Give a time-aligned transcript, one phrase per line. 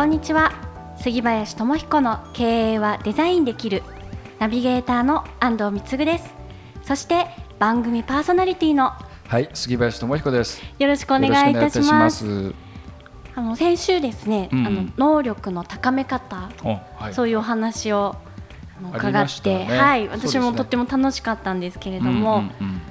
[0.00, 0.50] こんにちは。
[0.96, 3.82] 杉林智彦の経営はデザインできる
[4.38, 6.34] ナビゲーターの安藤光です。
[6.82, 7.26] そして
[7.58, 8.92] 番組パーソナリティの
[9.28, 10.62] はい杉林智彦です。
[10.78, 12.54] よろしくお願いいたします。
[13.34, 17.12] あの先週ですね、うんあの能力の高め方、はい。
[17.12, 18.16] そういうお話を
[18.94, 19.66] 伺っ、てたね。
[19.66, 22.82] はい、私もとっても楽しかったんですけれども、うんうんうん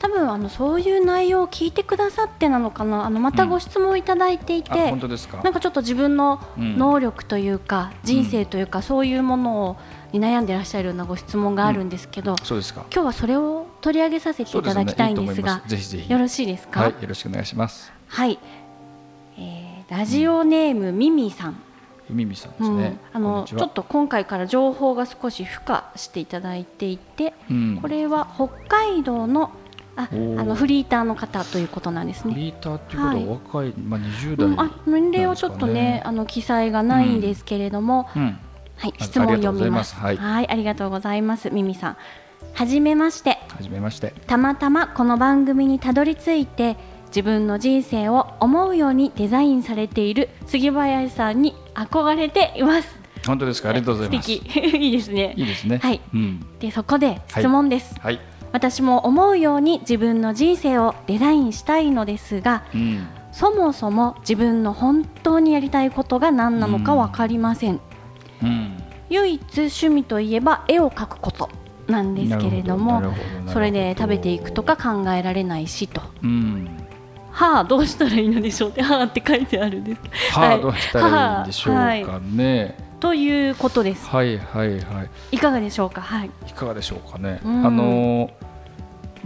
[0.00, 3.04] 多分あのそういう内容を聞いてくださってなのかな。
[3.04, 5.42] あのまたご質問いただいていて、あ本当ですか？
[5.42, 6.76] なんかちょっと自分のうん。
[6.76, 9.76] 能力というか、人生というか、そういうものを
[10.12, 12.84] に悩んでらっしゃるようなご質問があるんですけど、そうですか。
[12.92, 15.62] 今日はそれを取り上げさせていただきたいんですがね。
[15.66, 16.12] ぜひぜひ。
[16.12, 16.80] よろしいですか？
[16.80, 17.92] はいよろしくお願いします。
[18.08, 18.38] はい、
[19.38, 21.56] えーラジオネームミミさん、
[22.10, 22.66] みみさんでうん。
[22.66, 27.78] すね、あのちょっと今回から情報が少し付加していただいていて、うん。
[27.80, 29.52] これは北海道の
[29.96, 32.34] ああのフリーターの方ということなんですね。
[32.34, 33.26] フリーターっていうことははい。
[33.26, 38.38] 若い、まあ20代うん、あ年齢はちょっとねあの記載がないんですけれども、うん。
[38.76, 39.94] はいあ質問読みます。
[39.94, 40.16] はい。
[40.16, 41.50] はいありがとうございます。
[41.50, 41.96] ミミさん。
[42.52, 43.38] はじめまして。
[43.48, 44.12] はじめまして。
[44.26, 46.76] たまたまこの番組にたどり着いて
[47.08, 52.88] 自分の人生を思うようにデザインされている杉林さんに憧れています。
[53.26, 53.70] 本当ですか？
[53.70, 54.30] ありがとうございます。
[54.30, 54.76] 素敵。
[54.76, 55.32] いいですね。
[55.36, 55.78] いいですね。
[55.78, 56.00] はい。
[56.12, 56.46] うん。
[56.60, 57.94] でそこで質問です。
[57.98, 58.20] はい
[58.56, 63.06] 私も思うように自分の人生をデザインしたいのですがうん。
[63.30, 67.80] そもそも自分の本当にやりたいことが何なのか分かりません、
[68.42, 68.82] うん。
[69.10, 71.50] 唯一趣味といえば絵を描くこと
[71.86, 73.02] なんですけれども
[73.52, 76.00] それで食べていくとか考えられないしと。
[76.22, 76.66] うん。
[77.30, 80.00] はあどうしたらいいのでしょうってはあって書いてあるんです。
[80.32, 84.08] はあどうしたらいいんでしょうかはいねということです。
[84.08, 85.36] はいはいはい。
[85.36, 86.00] いかがでしょうか？
[86.00, 86.30] はい。
[86.48, 87.42] いかがでしょうかね。
[87.44, 87.66] うん。
[87.66, 88.30] あの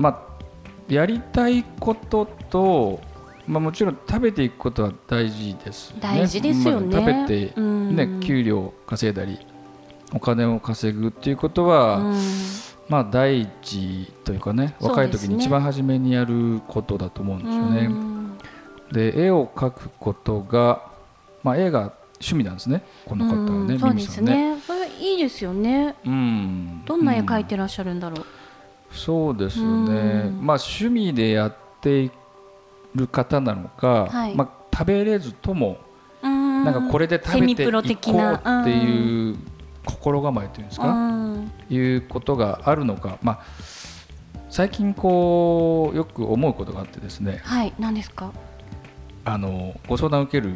[0.01, 3.01] まあやりたいことと、
[3.47, 5.99] まあもちろん食べていくことは大事です、ね。
[6.01, 9.39] 大事ですよねまあ食べてうんね給料稼いだり
[10.15, 12.21] お金を稼ぐっていうことは、うん
[12.89, 17.87] まあ第一というかね若い時に一番初めにやることだと思うんですようね。
[17.87, 18.39] ん
[18.91, 20.91] で絵を描くことが
[21.45, 23.75] まあ絵が趣味なんですねこの方はね。
[23.75, 24.57] うんそうですね。
[24.57, 24.61] ね
[24.99, 26.83] いいですよねうん。
[26.85, 28.27] どんな絵描いうんてらっしゃるんだろう、
[28.93, 29.67] そうですね、
[30.25, 30.45] ん。
[30.45, 32.11] まあ、趣味でやってい
[32.95, 34.35] る方なのか、はい。
[34.35, 35.79] まあ、食べれずとも
[36.23, 36.65] うん。
[36.65, 39.37] なんかこれで食べていこうっていう
[39.87, 43.41] 心構えというんですうか、んいうことがあるのか、まあ、
[44.51, 47.41] 最近こうよく思うことがあってですね。
[47.45, 47.73] はい。
[47.79, 48.33] 何ですか？
[49.25, 50.55] あのご相談を受ける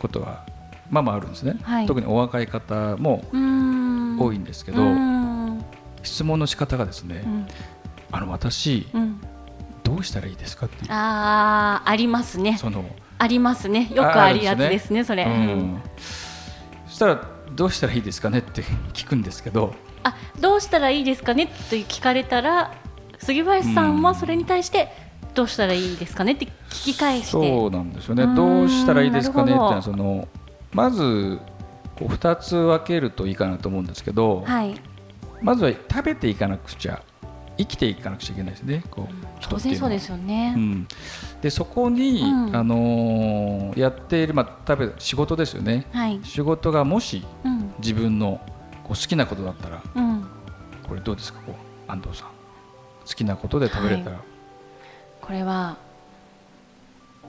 [0.00, 0.44] ことが
[0.90, 1.86] まあまああるんですね、はい。
[1.86, 4.18] 特にお若い方もうん。
[4.20, 5.17] 多いんですけど、うん
[6.08, 7.46] 質問の仕方がですね、うん。
[8.10, 9.20] あの私うん。
[9.84, 10.90] どうしたらいいですかっていう。
[10.90, 12.58] あーありますね。
[12.58, 12.84] その
[13.18, 13.90] ありますね。
[13.94, 15.82] よくあるやつですねそれ、ううんん、
[16.86, 17.20] そしたら
[17.56, 19.74] どうしたらいいですかねって聞くんですけど。
[20.04, 22.72] あどうしたらいいですかねと聞かれたら
[23.18, 24.92] 杉林さんはそれに対して
[25.34, 27.30] どうしたらいいですかねって聞き返して。
[27.30, 28.26] そうなんですよね。
[28.36, 30.28] どうしたらいいですかねってその
[30.72, 31.40] まず
[31.96, 34.74] こう2つ分けるといいかなと思うんですけど、はい
[35.42, 37.02] まずは食べていかなくちゃ
[37.56, 38.84] 生きていかなくちゃいけないですね。
[38.90, 40.88] こう人当然そうですよね、うん、
[41.42, 42.56] でそこに、うん。
[42.56, 45.86] あのーやっている、まあ、食べ仕事ですよね。
[45.92, 46.20] はい。
[46.22, 47.72] 仕事がもしうん。
[47.80, 48.40] 自分の
[48.84, 50.26] こう好きなことだったらうん。
[50.86, 51.40] これどうですか？
[51.40, 51.52] こ
[51.88, 52.28] う安藤さん。
[53.06, 54.20] 好きなことで食べれたら、
[55.20, 55.76] これは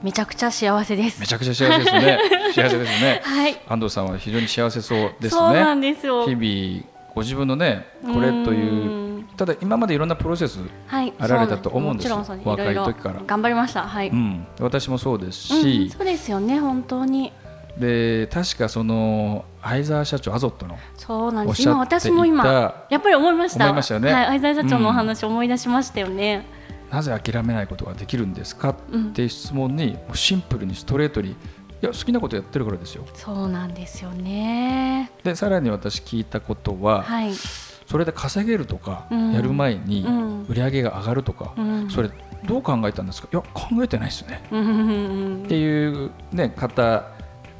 [0.02, 1.20] めちゃくちゃ幸せです。
[1.20, 2.18] めちゃくちゃ幸せですね。
[2.54, 3.20] 幸せですね。
[3.24, 3.60] はい。
[3.66, 6.26] 安藤さんは非常に幸せそうですそうなんねですよ。
[6.26, 6.84] 日々
[7.14, 13.22] ご自分のねこれといううんただ今までいろんなプロセス、はいあられたと思うんですよもちろんそう若い時から。
[13.26, 17.32] 頑張りましたはい、うん、私もそうですうんし、そうですよね本当に。
[17.78, 21.62] で確かその相沢社長アゾットのそうなんです。
[21.62, 23.64] 今私も今やっぱり思いました。
[23.64, 24.12] 思いましたよね。
[24.12, 26.44] はい相沢社長のお話思い出しましたよね、
[26.90, 31.36] なぜ諦めないことができるんですかうんっていう質問にシンプルにストレートに
[31.82, 33.06] いや好きなことやってるからですよ。
[33.14, 35.10] そうなんですよね。
[35.24, 37.32] でさらに私聞いたことは、はい。
[37.34, 39.32] それで稼げるとかうん。
[39.32, 40.46] やる前にうん。
[40.46, 41.90] 売り上げが上がるとか、うん。
[41.90, 42.10] それ
[42.44, 43.28] どう考えたんですか？
[43.32, 47.08] いや考えてないですね、っていう、ね、方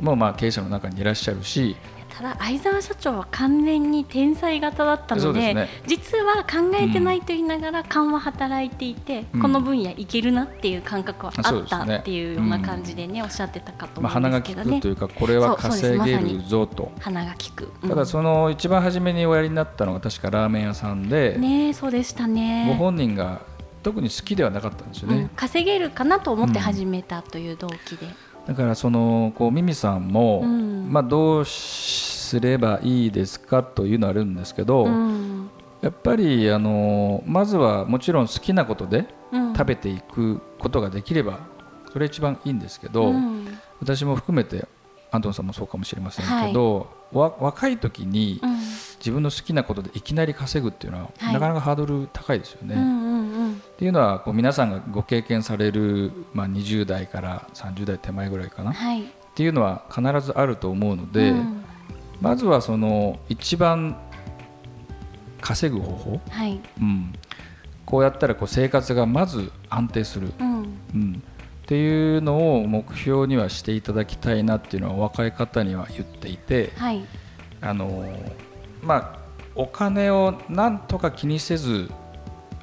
[0.00, 1.76] もまあ経営者の中にいらっしゃるし、
[2.10, 5.68] ただ相沢社長は完全に天才型だったのでね。
[5.86, 9.42] 実は考えてないと言いながら勘は働いていて、うん。
[9.42, 16.92] この分野いけるなっていう感覚はあったっていうような感じでね、おっしゃってたかとまあ、思うん鼻がですけどね、利くというかこれは稼げるぞと。
[17.00, 17.88] 鼻が利く、うん。
[17.88, 23.42] ただその一番初めにおやりになったのが確かラーメン屋さんで、ねえそうでしたごね、本人が
[23.82, 25.16] 特に好きではなかったんですようん。
[25.16, 28.06] ね、稼げるかなと思って始めたという動機で、
[28.50, 30.92] だからそのこうミミさんも、うん。
[30.92, 35.48] まあ、どうすればいいですかというのはあるんですけど、うん。
[35.80, 39.52] やっぱりあのまずはもちろん好きなことでうん。
[39.54, 41.38] 食べていくことができれば
[41.92, 43.56] それ一番いいんですけど、うん。
[43.78, 44.66] 私も含めて
[45.12, 48.56] アントンさんもそうかもしれませんけど、わ若い時にうん。
[48.98, 51.34] 自分の好きなことでいきなり稼ぐっていうのは、はい。
[51.34, 52.74] なかなかハードル高いですよね。
[53.80, 58.72] っていうのはこう皆さんがご経験される、まあ、20代から30代手前ぐらいかな。
[58.72, 59.04] っはい。
[59.34, 61.64] ていうのは必ずあると思うので、うん。
[62.20, 63.98] まずはその一番
[65.40, 66.60] 稼ぐ方法、はい。
[66.78, 67.14] うん、
[67.86, 70.78] こうやったらこう生活がまず安定する、うん。
[70.94, 71.22] うん、
[71.62, 77.02] っていうのを目標にはしていただきたいなっていうのは若い方には言っていて、はい。
[77.62, 78.12] あの
[78.82, 79.18] まあ、
[79.54, 81.90] お金をなんとか気にせず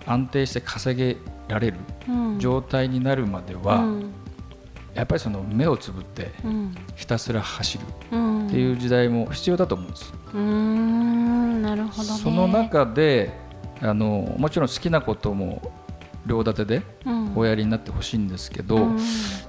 [0.08, 1.18] 安定して稼げ
[1.48, 1.78] られる
[2.08, 2.40] うん。
[2.40, 4.12] 状態になるまでは、うん。
[4.94, 6.76] やっぱりその目をつぶってうん。
[6.96, 8.48] ひたすら走るうん。
[8.48, 10.14] っていう時代も必要だと思うんです。
[10.34, 11.62] うーん。
[11.62, 12.20] なるほどね。
[12.20, 13.32] その中で
[13.82, 15.72] あのもちろん好きなことも
[16.26, 17.34] 両立てでうん。
[17.36, 19.00] おやりになってほしいんですけど、うん。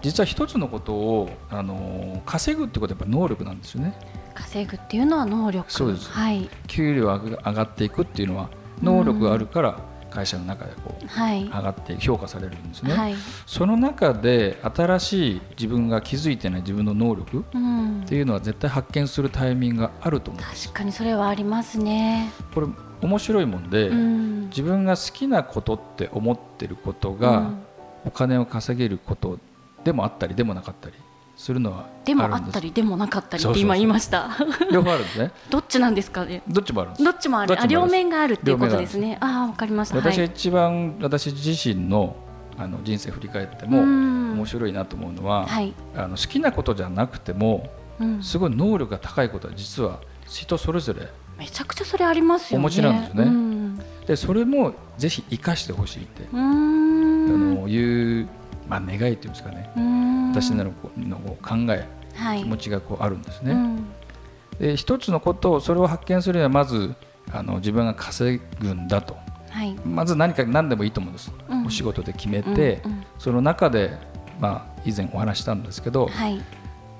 [0.02, 3.94] 実は一つのことをあの稼ぐってことはやっぱ能力なんですよね。
[4.34, 5.72] 稼ぐっていうのは能力。
[5.72, 6.11] そうです。
[6.11, 6.49] はい。
[6.66, 8.50] 給料が上がっていくっていうのは
[8.82, 11.44] 能力があるから会社の中でこうはい。
[11.44, 12.94] 上がって評価されるんですね。
[12.94, 13.14] はい。
[13.46, 18.02] その中で新しい自分が気づいてない自分の能力うん。
[18.02, 22.31] っていうのは絶対発見するタイミングがあると思う確かにそれはありますね。
[22.55, 22.66] これ
[23.00, 24.49] 面白いもんで、うん。
[24.49, 27.62] 自分が好きなことって思ってることが、うん。
[28.04, 29.38] お金を稼げること
[29.84, 30.94] でもあったりでもなかったり
[31.38, 32.50] するのはでもああるんです。
[32.50, 34.29] ったりでもなかったりって今言いました。
[34.73, 35.31] 両方あるんですね。
[35.49, 36.25] どっちなんですか？
[36.26, 37.61] ねどっちもあるどっちもある。
[37.62, 39.96] あ両面があるっていうことです両ねああわかりました。
[39.96, 40.32] 私がはい。
[40.35, 42.17] 一番私自身の
[42.58, 44.32] あの人生振り返ってもうん。
[44.32, 45.73] 面白いなと思うのは、はい。
[45.96, 47.70] あの好きなことじゃなくても
[48.00, 48.23] うん。
[48.23, 51.08] すごい能力が高いことは実は人それぞれ
[51.38, 52.64] めちゃくちゃそれありますよね。
[52.64, 53.23] お持ちなんですね。
[53.23, 53.81] うん。
[54.08, 58.29] でそれもぜひ生かしてほしいって、あのいう、
[58.69, 59.70] まあ、願いというんですかね、
[60.32, 62.43] 私なるこうの考えはい。
[62.43, 63.53] 気持ちがこうあるんですね。
[63.53, 63.87] うん。
[64.59, 66.94] で一つのことをそれを発見するにはまず
[67.32, 69.17] あの自分が稼ぐんだと。
[69.50, 69.75] はい。
[69.85, 71.67] まず何か何でもいいと思うんです、うん。
[71.67, 73.05] お仕事で決めて、うんうん。
[73.19, 73.97] その中で、
[74.41, 76.41] まあ、以前お話ししたんですけど、はい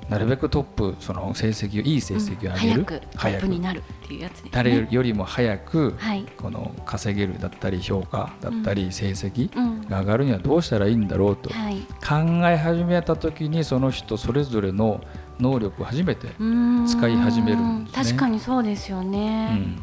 [0.09, 4.51] なるべくトップその成績をいい成績を上げる、うん早くトップになるっていうやつね。
[4.53, 6.25] 誰よりも早く、はい。
[6.37, 9.89] この稼げるだったり評価だったり成績うん。
[9.89, 11.77] が上がるにはどうしたらいいんだろうとはい。
[12.01, 15.01] 考え始めた時にその人それぞれの
[15.39, 18.05] 能力を初めて、使い始めるんですね。
[18.05, 19.77] 確かにそうですようね、ん。
[19.77, 19.83] な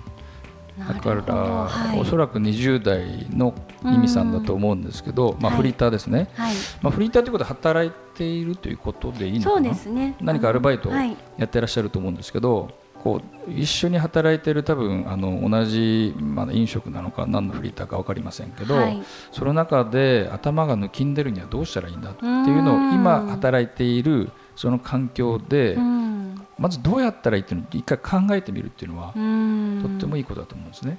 [0.77, 5.61] だから、はい、おそらく20代のミミさんだと思うんですけど、まあ、はい。
[5.61, 10.15] フリーターですね、はい、まあ、フリーターということは働いているということでいいのそうかなですね。
[10.19, 10.89] 何かアルバイト
[11.37, 12.69] やってらっしゃると思うんですけど、
[13.05, 19.01] こう一緒に働いている多分あの同じ、まあ、飲食なのか何のフリーターか分かりませんけど、はい。
[19.31, 22.93] その中で頭が抜きんでるにはどうしたらいいんだっていうのをうん。
[22.95, 26.47] 今働いているその環境で、うん。
[26.57, 29.79] まずどうやったらいいっていうのを一回考えてみるっていうのは、うん。
[29.81, 30.97] とってもいいことだと思うんですね。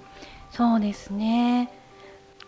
[0.51, 1.71] そうですね。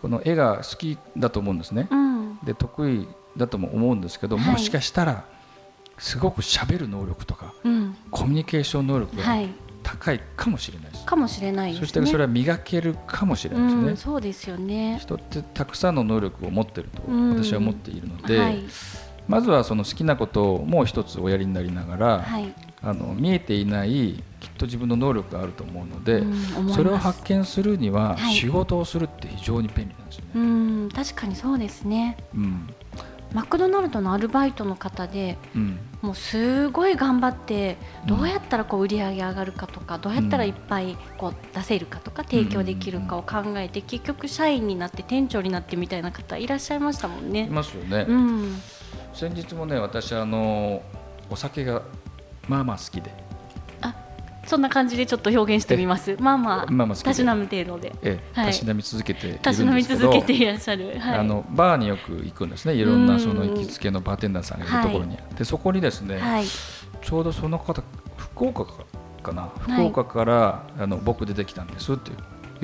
[0.01, 1.87] この絵が好きだと思うんですね。
[1.89, 2.39] うん。
[2.43, 4.51] で得意だとも思うんですけど、はい。
[4.53, 5.25] もしかしたら
[5.97, 7.95] すごく喋る能力とかうん。
[8.11, 9.49] コミュニケーション能力がはい。
[9.81, 11.05] 高いかもしれないです。
[11.05, 11.87] かもしれないですね。
[11.87, 13.81] そしてそれは磨けるかもしれないですね。
[13.89, 14.99] うん、そうですよね。
[15.01, 17.29] 人ってたくさんの能力を持ってるとうん。
[17.29, 18.63] 私は思っているので、はい
[19.29, 22.53] まずはその好きなことをもう一つおやりになりながら、はい。
[22.81, 28.33] あの見えていないきっと自分の能力があると思うので、うんそれを発見するにははい。
[28.33, 30.31] 仕事をするって非常に便利なんですよね。
[30.35, 32.17] うん確かにそうですね。
[32.33, 32.69] うん。
[33.31, 35.77] マクドナルドのアルバイトの方でうん。
[36.01, 38.17] もうすごい頑張ってうん。
[38.17, 47.47] どうやったらこう売り上げ上がるかとかどうやったらいっぱいこう出せるかとか提供できるかを考えて結局社員になって店長になってみたいな方いらっしゃいましたもんいね。
[47.51, 48.05] ますよね。
[48.07, 48.55] うん、
[49.13, 50.81] 先日もね私あの
[51.29, 51.81] お酒が
[52.47, 53.11] まあまあ好きで、
[54.49, 56.17] そんな感じでちょっと表現してみます。
[56.19, 57.93] まあまあまあまあたしなむ程度で。
[58.01, 62.73] えたしなみ続けているんたしなみですけど続けていらっしゃる、はい、あのバーによく行くんですね。
[62.73, 66.45] いろんなその行きつけのバーテンダーさんがいるところに、でそこにですね、はい。
[66.45, 67.83] ちょうどその方
[68.17, 68.73] 福岡か
[69.21, 69.71] かな、い。
[69.71, 72.09] 福岡からあの僕出てきたんですって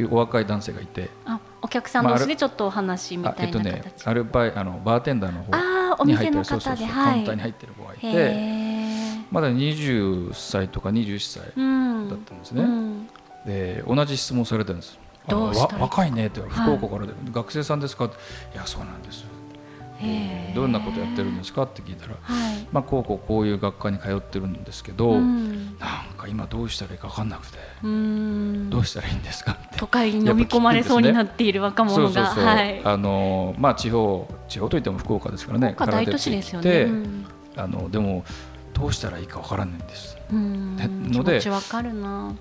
[0.02, 1.12] いうお若い男性がいて。
[1.26, 5.52] あお客さん同士でちょっとお話みあたいえっとねな形、アルバイあのバーテンダーの方
[5.98, 8.06] ああおに入店の方ではいカウンターに入ってる子がいて
[9.32, 13.08] まだ20歳とか21歳うんだったんですね、うん。
[13.46, 14.98] で同じ質問されたんです
[15.28, 16.74] 若いねって福はい。
[16.76, 18.06] 岡からで、学生さんですか？
[18.06, 18.16] って
[18.54, 19.45] いやそうなんですへえ
[20.54, 22.68] どんなことやってるんですかって聞いたら、はい。
[22.72, 25.78] まあ、こうこうこういう学科に通ってるんですけど、うん。
[25.78, 28.70] なんか今どうしたらいいか分かんなくて、うん。
[28.70, 29.78] どうしたらいいんですかって。
[29.78, 32.82] 都会に飲み込まれそうになっている若者がはい。
[32.84, 36.82] あのまあ地方地方といっても福岡ですからね大都市ですよね。
[36.84, 37.26] うん。
[37.56, 38.26] あのでも
[38.74, 40.18] どうしたらいいか分からないんです。
[40.32, 42.36] ので持ちわかるな。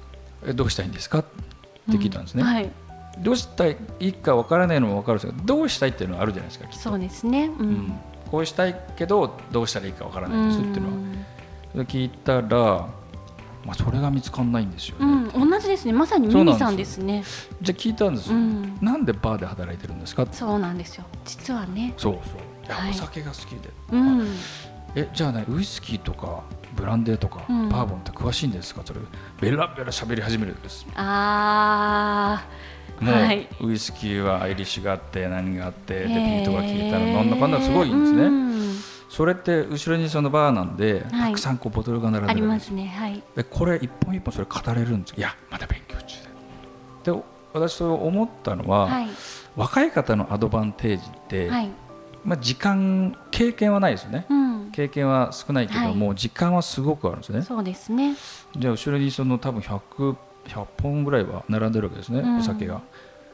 [0.46, 1.24] えどうしたらいいんですかっ
[1.90, 2.70] て聞いたんですね、うはい
[3.18, 7.46] どうしたらいいか分からないのも分かるんですけどどうしたいっていうのはあるじゃないですかそうですね。
[7.58, 7.92] ううん。
[8.30, 10.94] こうしたいけどどうしたらいいか分からないですっていうのは。
[11.72, 12.88] それ聞いたら、
[13.64, 15.92] まあ、それが見つかんないんですよね、うん、同じですね。
[15.92, 17.24] まさにミミさんですね。
[17.62, 18.78] じゃあ聞いたんですよ、うん。
[18.80, 20.26] なんでバーで働いてるんですか？
[20.30, 21.04] そうなんですよ。
[21.24, 21.94] 実はね。
[21.96, 22.90] そうそう。
[22.90, 23.70] お酒が好きで。
[23.92, 24.26] うん。
[24.96, 26.42] えじゃあねウイスキーとか
[26.74, 27.68] ブランデーとか、うん。
[27.68, 28.82] バーボンって詳しいんですか？
[28.84, 29.00] それ。
[29.40, 30.86] ベラベラ喋り始めるんです。
[30.94, 32.44] あ
[33.00, 33.48] もう、はい。
[33.60, 38.74] ウイスキーはアイリッシュがあって何があってでビートが効いたのなんだかんだすごいんですね、うん。
[39.08, 41.30] それって後ろにそのバーなんで、はい。
[41.30, 42.68] たくさんこうボトルが並んありまでるんです。
[42.68, 42.86] すね。
[42.86, 43.22] はい。
[43.34, 46.16] でこれ一本一本それ語れるんですいやまだ勉強中
[47.04, 47.12] で。
[47.12, 49.08] で私それ思ったのは、はい。
[49.56, 51.70] 若い方のアドバンテージって、はい。
[52.24, 54.26] まあ、時間経験はないですよね。
[54.30, 54.43] うん
[54.74, 57.42] 経験は少ないけども、は時間はすごくあるんですね。
[57.42, 58.16] そうですね。
[58.56, 60.16] じゃあ後ろにその多分 100,
[60.48, 62.38] 100本ぐらいは並んでるわけですね、うん。
[62.38, 62.82] お酒が。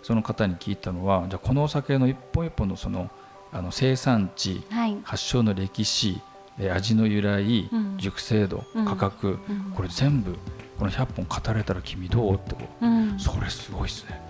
[0.02, 3.10] その方に聞いたのはじゃあこのお酒の一本一本のその
[3.52, 4.98] あの生産地はい。
[5.02, 6.20] 発祥の歴史
[6.58, 7.96] え味の由来、うん。
[7.96, 8.84] 熟成度うん。
[8.84, 9.72] 価格、うん。
[9.74, 10.36] これ全部
[10.78, 12.54] この100本語れたら君どうって。
[12.54, 13.18] こううん。
[13.18, 14.20] それすごいですね。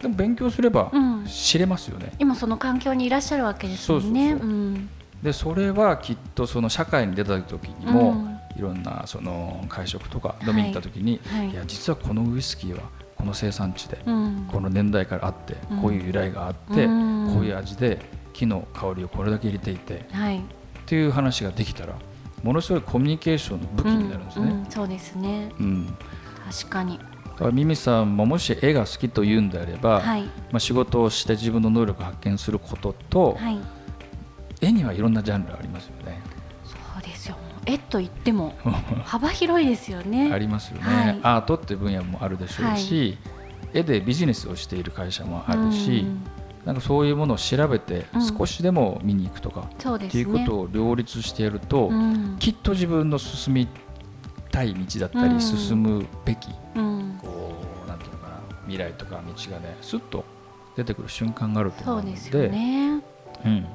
[0.00, 1.26] でも勉強すればうん。
[1.26, 4.30] 知れますよね、今その環境にいらっしゃるわけですもんね。
[4.30, 4.48] そうそうそう。
[4.48, 4.90] うん
[5.26, 8.36] でそれはきっとその社会に出た時にも、うん。
[8.56, 11.50] いろんなその会食とかい飲みに行った時に、はい。
[11.50, 14.48] い、や実はこのウイスキーはこの生産地で、うん。
[14.48, 15.82] この年代からあって、うん。
[15.82, 17.34] こういう由来があって、うん。
[17.34, 17.98] こういう味で
[18.34, 20.38] 木の香りをこれだけ入れていてはい。
[20.38, 20.40] っ
[20.86, 21.96] ていう話ができたら
[22.44, 24.66] ものすごいコミュニケーションの武器になるんですね。
[24.70, 25.50] そうですね。
[25.58, 25.96] うん。
[26.48, 26.98] 確かに。
[26.98, 27.04] だ
[27.34, 30.22] からミミさんももし絵が好きというんであれば、はい。
[30.22, 33.58] まあ、仕事をして自分の能力を発見することと、はい
[34.60, 36.20] 絵にはいろんなジャンルありますよね。
[36.64, 37.36] そうですよ。
[37.66, 38.54] 絵と言っても
[39.04, 40.32] 幅広いですよね。
[40.32, 41.20] ありますよね、はい。
[41.22, 43.18] アートって分野もあるでしょうし、
[43.74, 46.22] 絵でビジネスをしている会社もあるし、うん。
[46.64, 48.22] なんかそういうものを調べてうん。
[48.26, 50.22] 少しでも見に行くとか、そうですね。
[50.22, 52.36] っていうことを両立してやると、うん。
[52.38, 53.68] きっと自分の進み
[54.50, 55.40] たい道だったり、うん。
[55.40, 57.18] 進むべきうん。
[57.20, 60.24] こうなんていうのかな未来とか道がねスッと
[60.76, 62.16] 出てくる瞬間があると思うので。
[62.16, 63.02] そうですよね。
[63.44, 63.66] うん、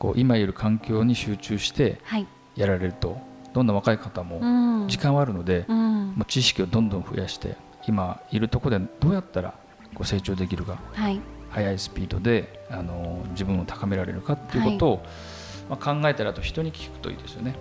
[0.00, 2.26] こう今いる環境に集中してはい。
[2.56, 3.18] やられると。
[3.52, 4.88] どんな若い方もうん。
[4.88, 6.14] 時間はあるので、うん。
[6.16, 9.54] もう知識をどんどん増やして今いるところでどうやったら
[9.94, 11.20] こう成長できるかはい。
[11.50, 15.06] 速いスピードであの自分を高められるかっていうことを、
[15.68, 17.54] まあ、考えたらあと人に聞くといいですよね。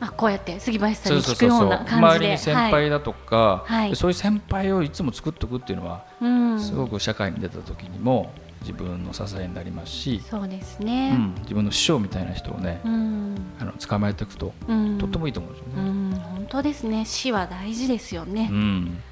[0.00, 1.96] あこうやって杉林さんに聞くような感じで。
[1.96, 3.90] 周りに先はい輩だとか、はい。
[3.90, 6.60] でそういう先輩をいつも作っておくっていうのは、うん。
[6.60, 8.30] すごく社会に出た時にも
[8.62, 15.88] 自分の支えになりますし、そうですうねん、自分の師匠みたいな人をね、うんあの捕まえていくと、うんとってもいいと思うんですよね。
[15.88, 19.02] うん本当ですね死は大事ですよねうん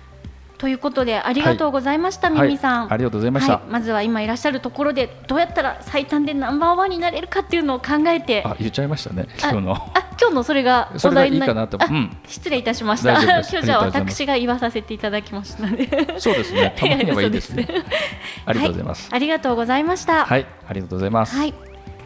[0.59, 3.55] ということでありがとうございました、はいミミさん、ありがとうございました。
[3.55, 9.27] はい、まずは今いらっしゃるところでどうやったら最短でナンバーワンになれるかっていうのを考えてああ、言っちゃいましたね。
[9.41, 9.93] 今日の。
[10.21, 11.83] 今日のそれがお題にないいかなと。
[11.83, 12.17] あうん。
[12.27, 16.75] 失礼いたしました今日じゃあ私が言わさせていただきましたのでそうですね。
[16.77, 17.67] たまにはいいですね。
[18.45, 19.09] ありがとうございます。
[19.11, 21.37] ありがとうございましたはい、ありがとうございます。
[21.37, 21.55] はい、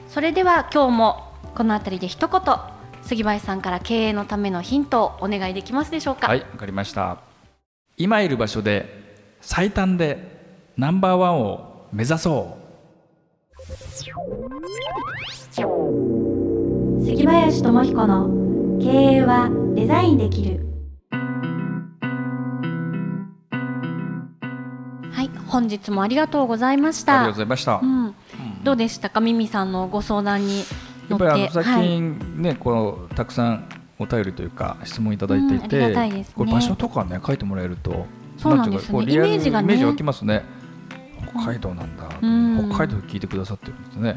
[0.08, 2.40] それでは今日もこのあたりで一言
[3.02, 6.28] 杉林さんから経営のためのヒントをお願いできますでしょうか？
[6.28, 7.18] はい、わかりました。
[7.96, 10.18] 今いる場所で最短で
[10.76, 12.64] ナンバーワンを目指そう。
[17.04, 18.30] 杉林智彦の
[18.82, 20.64] 経営はデザインできる。
[25.12, 27.20] はい、本日もありがとうございました。
[27.20, 27.38] ありがとうご。
[27.40, 27.80] ざいました。
[27.82, 28.14] うん、
[28.64, 30.64] どうでしたか、ミミさんのご相談に
[31.10, 31.24] 乗って。
[31.26, 33.68] やっぱりあの最はい、近ね、こうたくさん
[33.98, 36.26] お便りというか質問いただいていて、うんいね。
[36.34, 38.06] これ場所とかね書いてもらえると
[38.38, 39.02] そうなんですね。
[39.02, 39.66] イメージがね。
[39.66, 40.42] イメージ湧きますね。
[41.34, 42.68] 北海道なんだ、うん。
[42.70, 44.16] 北海道で聞いてくださってるんですね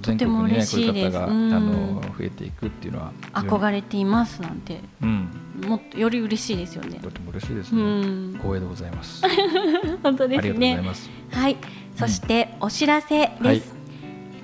[0.00, 1.18] 全国にね嬉しいです。
[1.18, 1.52] こういう方が、うん。
[1.52, 4.80] あの増えていくっていうのは憧れていますなんて。
[5.02, 5.28] うん。
[5.66, 6.98] もっとより嬉しいですよね。
[7.02, 8.32] とても嬉しいですうね、ん。
[8.34, 9.22] 光栄でございます。
[10.02, 11.10] 本当ですありがとうございねます。
[11.32, 11.56] はい。
[11.96, 13.62] そしてお知らせです、はい。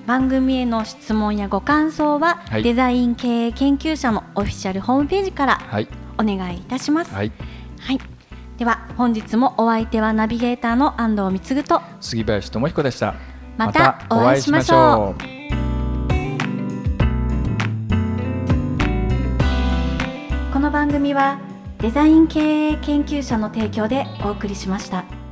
[0.07, 2.63] 番組への質問やご感想は、はい。
[2.63, 5.87] デザイン経営研究者のオフィシャルホームページからはい。
[6.17, 7.31] お願いいたします、はい。
[7.79, 7.99] はい、
[8.57, 13.15] では本日もお相手はナビゲーターの安藤貢と杉林智彦でした。
[13.57, 15.42] またお会いしましょう
[20.73, 21.39] 番組は
[21.77, 25.22] デザイン経営研究者の提供でお送りしました。